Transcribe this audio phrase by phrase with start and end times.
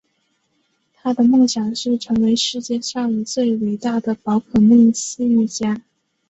[0.95, 5.83] 他的梦想是成为世界上最伟大的宝可梦饲育家。